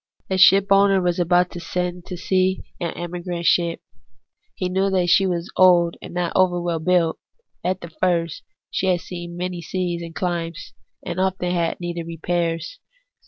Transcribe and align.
A 0.31 0.37
SHiPOwis^ER 0.39 0.99
was 0.99 1.19
about 1.19 1.51
to 1.51 1.59
send 1.59 2.07
to 2.07 2.17
sea 2.17 2.63
an 2.79 2.89
emigrant 2.95 3.45
sliip. 3.45 3.81
He 4.55 4.67
knew 4.67 4.89
that 4.89 5.09
slie 5.09 5.29
was 5.29 5.51
old, 5.55 5.95
and 6.01 6.11
not 6.11 6.33
over 6.35 6.59
well 6.59 6.79
built 6.79 7.19
at 7.63 7.81
the 7.81 7.91
first; 7.91 8.41
that 8.41 8.47
she 8.71 8.87
had 8.87 9.01
seen 9.01 9.37
many 9.37 9.61
seas 9.61 10.01
and 10.01 10.15
chmes, 10.15 10.73
and 11.05 11.19
often 11.19 11.51
had 11.51 11.79
needed 11.79 12.07
repairs. 12.07 12.79